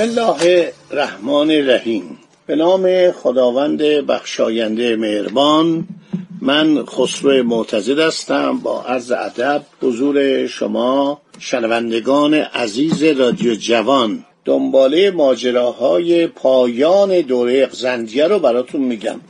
[0.00, 5.88] بسم الله الرحمن الرحیم به نام خداوند بخشاینده مهربان
[6.40, 8.58] من خسرو معتزد هستم.
[8.58, 14.24] با عرض ادب حضور شما شنوندگان عزیز رادیو جوان.
[14.44, 19.20] دنباله ماجراهای پایان دوره زندیه رو براتون میگم.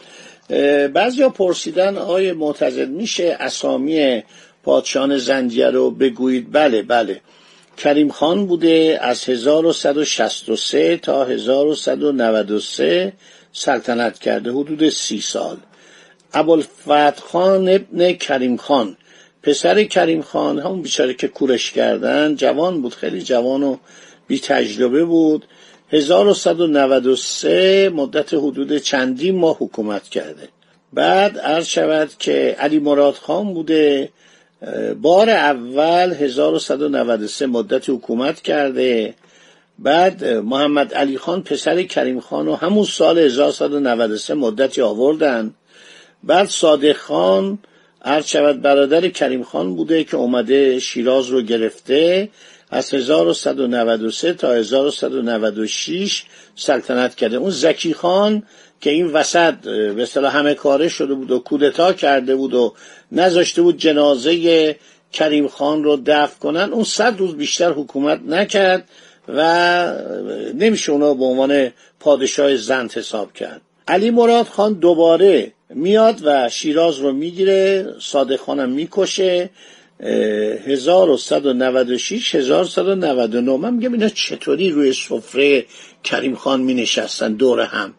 [0.88, 4.22] بعضیا پرسیدن آیا معتزد میشه اسامی
[4.64, 7.20] پادشاهان زندیه رو بگویید؟ بله بله.
[7.82, 13.12] کریم خان بوده از 1163 تا 1193
[13.52, 15.56] سلطنت کرده حدود سی سال.
[16.32, 18.96] ابوالفتح خان ابن کریم خان.
[19.42, 23.76] پسر کریم خان همون بیچاره که کورش کردن جوان بود خیلی جوان و
[24.26, 25.44] بی تجربه بود
[25.92, 30.48] 1193 مدت حدود چندین ماه حکومت کرده.
[30.92, 34.08] بعد عرض شود که علی مراد خان بوده.
[35.02, 39.14] بار اول 1193 مدت حکومت کرده.
[39.78, 45.54] بعد محمد علی خان پسر کریم خان و همون سال 1193 مدتی آوردن.
[46.24, 47.58] بعد صادق خان
[48.02, 52.28] عرض شود برادر کریم خان بوده که اومده شیراز رو گرفته.
[52.70, 56.24] از 1193 تا 1196
[56.56, 57.36] سلطنت کرده.
[57.36, 58.42] اون زکی خان
[58.80, 62.74] که این وسط به اصطلاح همه کاره شده بود و کودتا کرده بود و
[63.12, 64.76] نذاشته بود جنازه
[65.12, 68.88] کریم خان رو دفن کنن اون صد روز بیشتر حکومت نکرد
[69.28, 69.92] و
[70.54, 71.70] نمیشه اونا به عنوان
[72.00, 73.60] پادشاه زند حساب کرد.
[73.88, 79.50] علی مراد خان دوباره میاد و شیراز رو می‌گیره صادق خانم می‌کشه.
[80.02, 85.64] 1196 1199 من میگم اینا چطوری روی سفره
[86.04, 87.94] کریم خان می نشستن دور هم.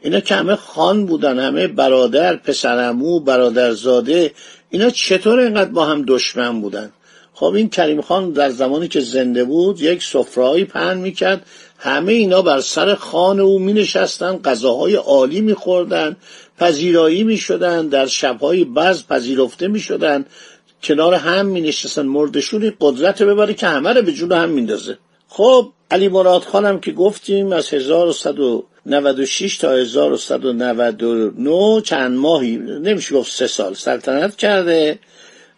[0.00, 4.32] اینا که همه خان بودن همه برادر پسرمو برادرزاده
[4.70, 6.92] اینا چطور اینقدر با هم دشمن بودن؟
[7.34, 11.46] خب این کریم خان در زمانی که زنده بود یک سفرهایی پهن می‌کرد.
[11.78, 16.16] همه اینا بر سر خان او می نشستن غذاهای عالی می خوردن
[16.58, 20.24] پذیرایی می شدن در شبهای بعض پذیرفته می شدن
[20.82, 24.98] کنار هم می نشستن مردشون قدرت ببره که همه رو به جون هم میندازه.
[25.28, 27.68] خب علی مراد خانم که گفتیم از
[28.86, 33.74] 1196 تا 1199 چند ماهی؟ نمیشه گفت سه سال.
[33.74, 34.98] سلطنت کرده.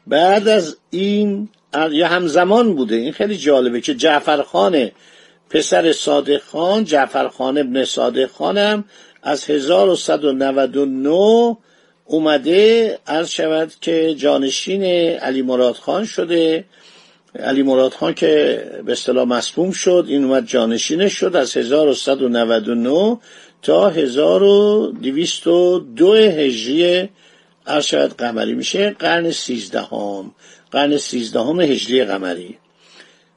[0.07, 1.49] بعد از این
[1.91, 2.97] یا همزمان بوده.
[2.97, 4.91] این خیلی جالبه که جعفر خان
[5.51, 8.85] پسر صادق خان جعفر خان ابن صادق خانم
[9.23, 11.57] از 1199
[12.05, 12.99] اومده.
[13.07, 14.85] عرض شود که جانشین
[15.15, 16.65] علی مراد خان شده.
[17.35, 23.19] علی مراد خان که به اصطلاح مسموم شد این اومد جانشینش شد از 1199
[23.63, 27.09] تا 1202 هجری
[27.67, 28.55] عرض شود قمری.
[28.55, 30.35] میشه قرن سیزدهم.
[30.71, 32.59] قرن سیزدهم هجری قمری.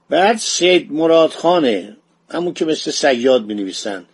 [0.09, 1.97] بعد سید مراد خانه
[2.29, 4.05] همون که مثل سیاد می نویسن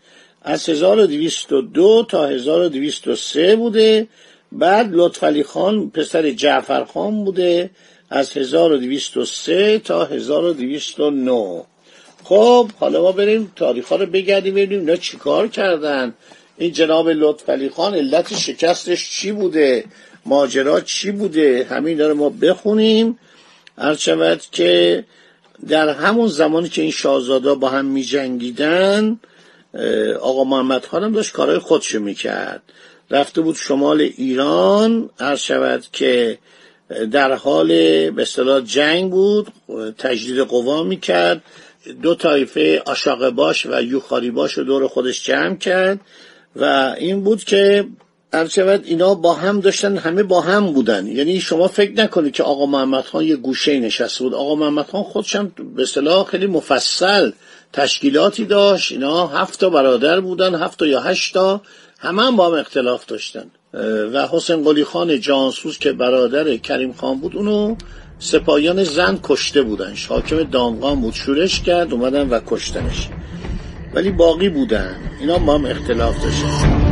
[0.42, 4.08] از 1202 تا 1203 بوده.
[4.52, 7.70] بعد لطفعلی خان پسر جعفر خان بوده.
[8.10, 11.64] از 1203 تا 1209
[12.24, 16.14] خب حالا ما بریم تاریخ ها رو بگردیم ببینیم اینا چیکار کردن.
[16.58, 19.86] این جناب لطفعلی خان علت شکستش چی بوده؟
[20.26, 23.20] ماجرا چی بوده؟ همین رو ما بخونیم.
[23.78, 23.96] هر
[24.52, 25.04] که
[25.68, 29.20] در همون زمانی که این شاهزادا با هم می جنگیدن
[30.22, 32.62] آقا محمد خانم داشت کارهای خودشو می‌کرد.
[33.12, 36.38] رفته بود شمال ایران شود که
[37.12, 37.68] در حال
[38.10, 39.48] به اصطلاح جنگ بود
[39.98, 41.42] تجدید قوا می‌کرد.
[42.02, 46.00] دو طایفه آشاق باش و یوخاری باش رو دور خودش جمع کرد
[46.56, 47.86] و این بود که
[48.34, 51.08] عرض شود اینا با هم داشتن همه با هم بودن.
[51.08, 54.34] یعنی شما فکر نکنید که آقا محمد خان یه گوشه نشسته بود.
[54.34, 57.32] آقا محمد خان خودش هم به اصطلاح خیلی مفصل
[57.74, 58.92] تشکیلاتی داشت.
[58.92, 61.62] اینا هفت تا برادر بودن هفت یا هشت تا.
[62.00, 63.52] همه هم با هم اختلاف داشتن.
[64.14, 67.76] و حسین قلی خان جانسوز که برادر کریم خان بود اونو
[68.20, 69.94] سپاهیان زن کشته بودن.
[70.10, 71.14] حاکم دامغان بود.
[71.14, 73.10] شورش کرد اومدن و کشتنش.
[73.94, 74.96] ولی باقی بودن.
[75.20, 76.87] اینا با هم اختلاف داشتن.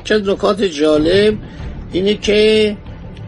[0.00, 1.34] یکی از نکات جالب
[1.92, 2.76] اینه که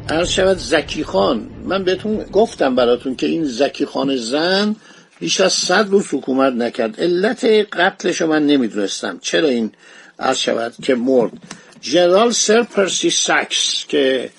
[0.08, 4.76] عرض شود زکی خان من بهتون گفتم براتون که این زکی خان زن
[5.20, 7.00] بیش از صد روز حکومت نکرد.
[7.00, 9.18] علت قتلش رو من نمی‌دونستم.
[9.22, 9.72] چرا این
[10.18, 11.32] عرض شود که مرد؟
[11.80, 14.30] جنرال سر پرسی ساکس که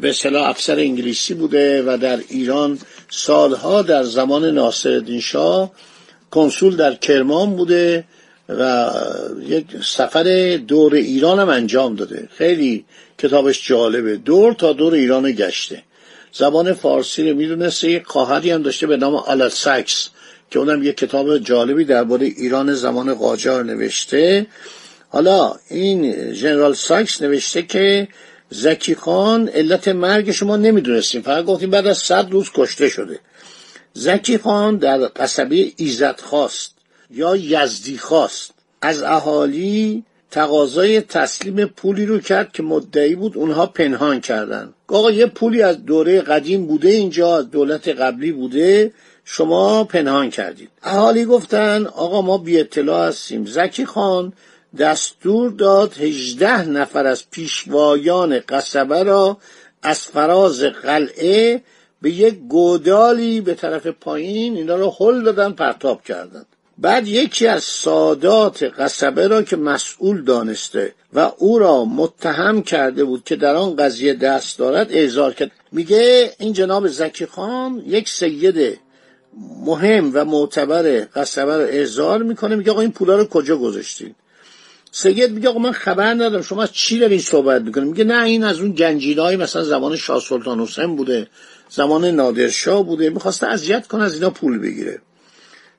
[0.00, 2.78] به صلاح افسر انگلیسی بوده و در ایران
[3.10, 5.72] سالها در زمان ناصرالدین شاه
[6.30, 8.04] کنسول در کرمان بوده
[8.48, 8.90] و
[9.46, 12.28] یک سفر دور ایران هم انجام داده.
[12.36, 12.84] خیلی
[13.18, 14.16] کتابش جالبه.
[14.16, 15.82] دور تا دور ایران گشته.
[16.32, 17.90] زبان فارسی رو می‌دونسته.
[17.90, 20.08] یک خواهری هم داشته به نام آلت ساکس
[20.50, 24.46] که اونم یک کتاب جالبی درباره ایران زمان قاجار نوشته.
[25.08, 28.08] حالا این جنرال ساکس نوشته که
[28.50, 31.22] زکی خان علت مرگ شما نمی‌دونستیم.
[31.22, 33.18] فقط گفتیم بعد از صد روز کشته شده.
[33.92, 36.73] زکی خان در قصبه ایزد خواست
[37.14, 44.20] یا یزدی خواست از اهالی تقاضای تسلیم پولی رو کرد که مدعی بود اونها پنهان
[44.20, 44.74] کردن.
[44.88, 48.92] آقا یه پولی از دوره قدیم بوده اینجا از دولت قبلی بوده
[49.24, 50.70] شما پنهان کردید.
[50.82, 53.46] اهالی گفتن آقا ما بی اطلاع هستیم.
[53.46, 54.32] زکی خان
[54.78, 59.38] دستور داد هجده نفر از پیشوایان قصبه را
[59.82, 61.62] از فراز قلعه
[62.02, 66.46] به یک گودالی به طرف پایین اینا رو هل دادن پرتاب کردند
[66.78, 73.24] بعد یکی از سادات قصبه را که مسئول دانسته و او را متهم کرده بود
[73.24, 75.50] که در آن قضیه دست دارد اعزار کرد.
[75.72, 78.78] میگه این جناب زکی خان یک سید
[79.66, 82.56] مهم و معتبر قصبه رو اعزار می‌کنه.
[82.56, 84.16] میگه آقا این پولا رو کجا گذاشتید
[84.92, 88.44] سید میگه آقا من خبر ندارم شما از چی دارین صحبت می‌کنید میگه نه این
[88.44, 91.26] از اون گنجینای مثلا زمان شاه سلطان حسین بوده
[91.70, 95.00] زمان نادرشاه بوده می‌خواسته اذیت کنه از اینا پول بگیره.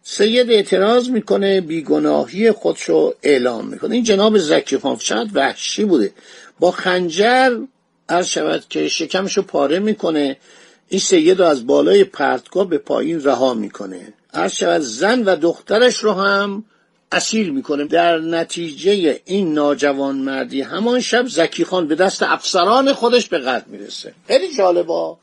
[0.08, 3.96] سید اعتراض می‌کنه بیگناهی خودشو اعلام می‌کنه.
[3.96, 4.98] این جناب زکی خان
[5.34, 6.12] وحشی بوده.
[6.60, 7.58] با خنجر
[8.10, 10.38] عرض شود که شکمشو پاره می‌کنه.
[10.90, 14.14] این سید رو از بالای پرتگاه به پایین رها می‌کنه.
[14.34, 16.64] عرض شود زن و دخترش رو هم
[17.12, 17.86] اسیر می‌کنه.
[17.86, 23.70] در نتیجه این ناجوان مردی همان شب زکی خان به دست افسران خودش به قتل
[23.72, 24.14] می‌رسه.
[24.28, 25.18] خیلی جالبا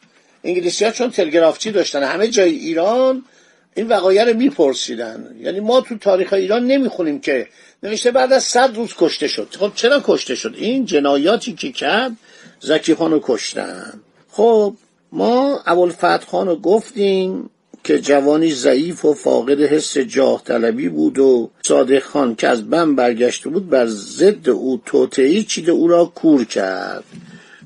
[0.45, 3.25] انگلیسی ها چون تلگرافچی داشتن؟ همه جای ایران
[3.75, 5.37] این وقایع رو میپرسیدن.
[5.41, 7.49] یعنی ما تو تاریخ ایران نمی‌خونیم که
[7.83, 9.49] نوشته بعد از صد روز کشته شد.
[9.59, 12.13] خب چرا کشته شد؟ این جنایاتی که کرد
[12.61, 14.01] زکی خان رو کشتن.
[14.31, 14.75] خب
[15.13, 17.51] ما ابوالفتح خان رو گفتیم
[17.85, 22.97] که جوانی ضعیف و فاقد حس جاه طلبی بود و صادق خان که از بم
[22.97, 27.05] برگشته بود بر ضد او توتعی چیده او را کور کرد.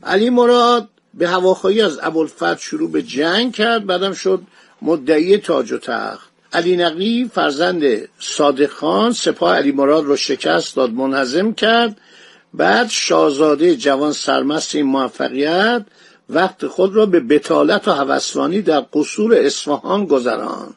[0.02, 4.42] علی مراد به هواخواهی از ابوالفتح شروع به جنگ کرد بعدم شد
[4.82, 6.31] مدعی تاج و تخت.
[6.52, 7.82] علی نقی فرزند
[8.19, 12.00] صادق خان سپاه علی مراد رو شکست داد منحزم کرد.
[12.55, 15.84] بعد شاهزاده جوان سرمست این موفقیت
[16.31, 20.75] وقت خود را به بتالت و هوسرانی در قصور اصفهان گذران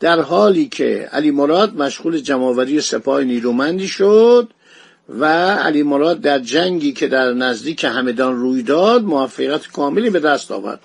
[0.00, 4.48] در حالی که علی مراد مشغول جمعآوری سپاه نیرومندی شد
[5.08, 10.50] و علی مراد در جنگی که در نزدیک همدان روی داد موفقیت کاملی به دست
[10.50, 10.80] آورد.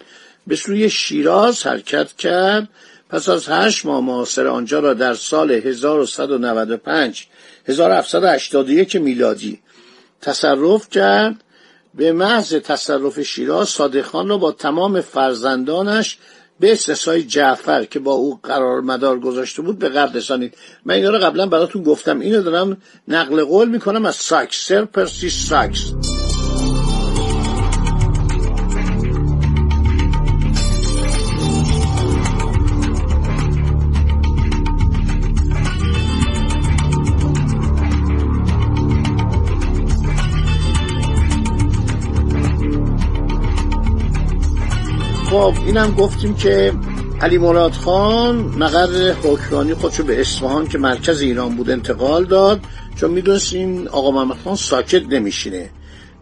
[0.48, 2.70] به سوی شیراز حرکت کرد.
[3.10, 7.28] پس از هشت ماه معاصر آنجا را در سال 1195
[7.68, 9.60] 1781 میلادی
[10.22, 11.44] تصرف کرد.
[11.96, 16.18] به محض تصرف شیراز صادق خان را با تمام فرزندانش
[16.60, 20.58] به استثنای جعفر که با او قرار مدار گذاشته بود به قبل رسانید.
[20.86, 22.20] من اینا رو قبلا براتون گفتم.
[22.20, 25.94] اینو دارم نقل قول می‌کنم از ساکس سر پرسی ساکس.
[45.38, 46.74] خب اینم گفتیم که
[47.22, 52.60] علی مراد خان مقر حکمرانی خودشو به اصفهان که مرکز ایران بود انتقال داد
[53.00, 55.70] چون می‌دونستیم آقا محمد خان ساکت نمیشینه.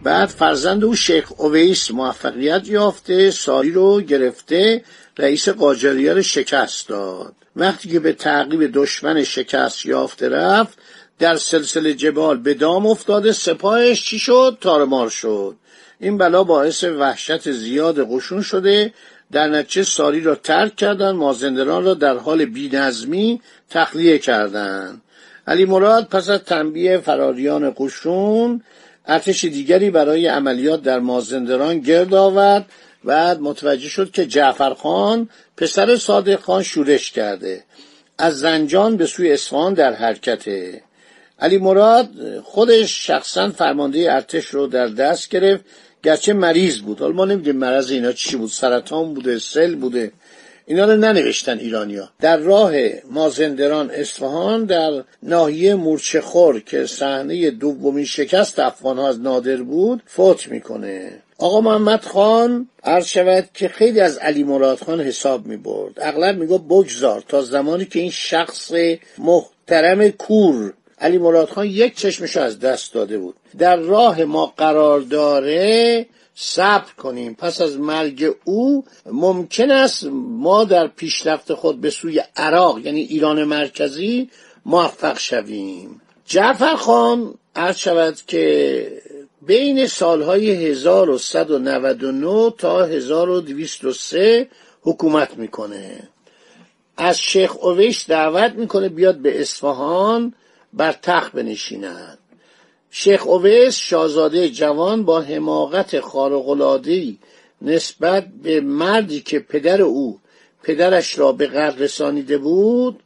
[0.03, 4.83] بعد فرزند او شیخ اویس موفقیت یافته ساری رو گرفته
[5.17, 7.33] رئیس قاجاریه شکست داد.
[7.55, 10.77] وقتی که به تعقیب دشمن شکست یافته رفت
[11.19, 15.55] در سلسله جبال به دام افتاده سپاهش چی شد؟ تارمار شد.
[15.99, 18.93] این بلا باعث وحشت زیاد قشون شده.
[19.31, 25.01] در نتیجه ساری را ترک کردند مازندران را در حال بینظمی تخلیه کردند
[25.47, 28.61] علی مراد پس از تنبیه فراریان قشون
[29.07, 32.65] ارتش دیگری برای عملیات در مازندران گرد آورد.
[33.03, 37.63] بعد متوجه شد که جعفر خان پسر صادق خان شورش کرده.
[38.17, 40.81] از زنجان به سوی اصفهان در حرکته.
[41.39, 42.09] علی مراد
[42.43, 45.65] خودش شخصا فرمانده ارتش رو در دست گرفت.
[46.05, 46.99] گرچه مریض بود.
[46.99, 48.49] حالا ما نمی‌دونیم مرض اینا چی بود.
[48.49, 50.11] سرطان بوده سل بوده.
[50.65, 52.09] اینا رو ننوشتن ایرانیا.
[52.21, 52.71] در راه
[53.11, 61.21] مازندران اصفهان در ناحیه مورچهخور که صحنه دومین شکست افغان از نادر بود فوت می‌کنه.
[61.37, 66.37] آقا محمد خان عرض شود که خیلی از علی مراد خان حساب می برد اغلب
[66.37, 68.71] میگو بگذار تا زمانی که این شخص
[69.17, 73.35] محترم کور علی مراد خان یک چشمشو از دست داده بود.
[73.57, 77.33] در راه ما قرار داره صبر کنیم.
[77.33, 83.43] پس از مرگ او ممکن است ما در پیشرفت خود به سوی عراق یعنی ایران
[83.43, 84.29] مرکزی
[84.65, 86.01] موفق شویم.
[86.25, 89.01] جعفر خان عرض شود که
[89.41, 94.47] بین سالهای 1199 تا 1203
[94.81, 96.09] حکومت می‌کنه.
[96.97, 100.33] از شیخ اویش دعوت می‌کنه بیاد به اصفهان
[100.75, 102.17] بر تخت بنشیند
[102.89, 107.17] شیخ اویس شاهزاده جوان با حماقت خارق‌العاده‌ای
[107.61, 110.19] نسبت به مردی که پدر او
[110.63, 112.99] پدرش را به قتل رسانیده بود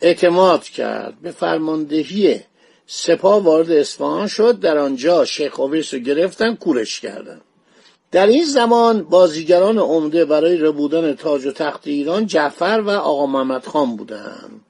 [0.00, 1.20] اعتماد کرد.
[1.22, 2.40] به فرماندهی
[2.86, 4.60] سپاه وارد اصفهان شد.
[4.60, 7.40] در آنجا شیخ اویس رو گرفتن کورش کردن.
[8.10, 13.66] در این زمان بازیگران عمده برای ربودن تاج و تخت ایران جعفر و آقا محمد
[13.66, 14.60] خان بودند.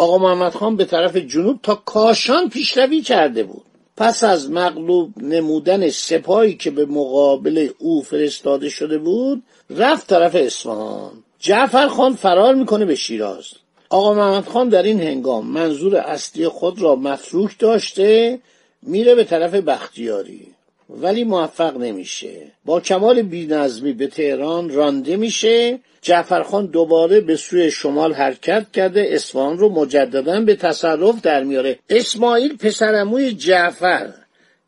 [0.00, 3.64] آقا محمد خان به طرف جنوب تا کاشان پیشروی کرده بود.
[3.96, 11.12] پس از مغلوب نمودن سپاهی که به مقابل او فرستاده شده بود رفت طرف اصفهان.
[11.38, 13.44] جعفر خان فرار می‌کنه به شیراز.
[13.90, 18.38] آقا محمد خان در این هنگام منظور اصلی خود را مفروک داشته
[18.82, 20.46] میره به طرف بختیاری.
[20.90, 22.52] ولی موفق نمیشه.
[22.64, 25.78] با کمال بینظمی به تهران رانده میشه.
[26.02, 29.08] جعفرخان دوباره به سوی شمال حرکت کرده.
[29.10, 31.78] اصفهان رو مجددا به تصرف در میاره.
[31.90, 34.12] اسماعیل پسرموی جعفر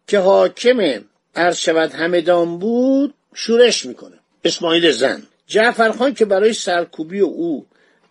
[0.06, 1.00] که حاکم
[1.36, 4.16] عرض همدان بود شورش می‌کنه.
[4.44, 5.22] اسماعیل زن.
[5.46, 7.66] جعفرخان که برای سرکوبی او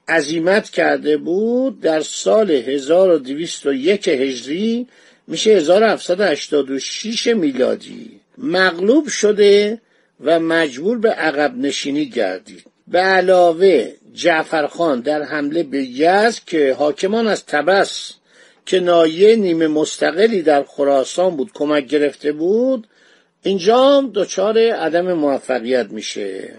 [0.08, 4.88] عزیمت کرده بود در سال 1201 هجری
[5.32, 8.20] میشه 1786 میلادی.
[8.38, 9.82] مغلوب شده
[10.24, 12.64] و مجبور به عقب نشینی گردید.
[12.88, 18.14] به علاوه جعفرخان در حمله به یزد که حاکمان از تبس
[18.66, 22.88] که نایه نیمه مستقلی در خراسان بود کمک گرفته بود
[23.44, 26.54] اینجا دچار عدم موفقیت میشه.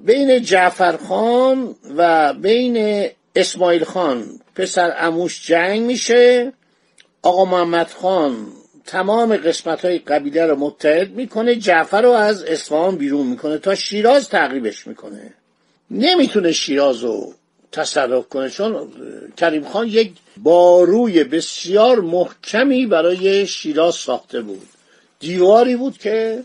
[0.00, 6.52] بین جعفرخان و بین اسماعیل خان پسر اموش جنگ میشه.
[7.24, 8.46] آقا محمد خان
[8.86, 14.28] تمام قسمت های قبیله رو متحد می‌کنه جعفر رو از اصفهان بیرون می‌کنه تا شیراز
[14.28, 15.34] تقریبش می‌کنه.
[15.90, 17.34] نمی‌تونه شیراز رو
[17.72, 18.88] تصرف کنه چون
[19.36, 24.68] کریم خان یک باروی بسیار محکمی برای شیراز ساخته بود.
[25.20, 26.44] دیواری بود که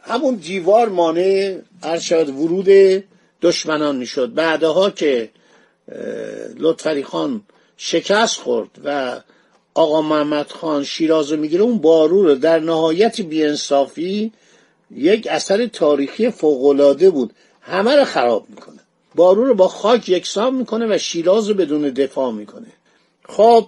[0.00, 3.04] همون دیوار مانع ارشاد ورود
[3.42, 4.34] دشمنان می‌شد.
[4.34, 5.30] بعدها که
[6.56, 7.42] لطفری خان
[7.76, 9.20] شکست خورد و
[9.78, 14.32] آقا محمد خان شیراز رو می‌گیره اون بارو رو در نهایت بیانصافی
[14.94, 17.32] یک اثر تاریخی فوقالعاده بود.
[17.60, 18.78] همه رو خراب می‌کنه.
[19.14, 22.66] بارو رو با خاک یکسان می‌کنه و شیراز رو بدون دفاع می‌کنه.
[23.28, 23.66] خب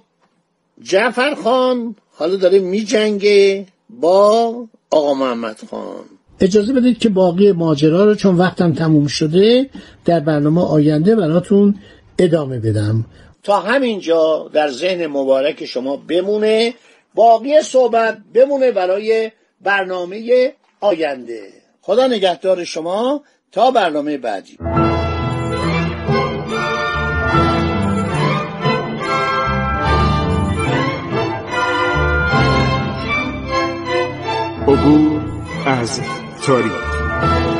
[0.83, 4.55] جعفر خان حالا داره میجنگه با
[4.91, 6.05] آقا محمد خان.
[6.41, 9.71] اجازه بدید که باقی ماجرا رو چون وقتم تموم شده
[10.05, 11.75] در برنامه آینده براتون
[12.19, 13.05] ادامه بدم.
[13.43, 16.75] تا همینجا در ذهن مبارک شما بمونه
[17.15, 19.31] باقی صحبت بمونه برای
[19.61, 21.53] برنامه آینده.
[21.83, 24.59] خدا نگهدار شما تا برنامه بعدی.
[34.69, 35.21] عبور
[35.67, 36.01] از
[36.43, 37.60] تاریخ.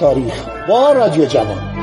[0.00, 1.75] تاریخ با رادیو جوان.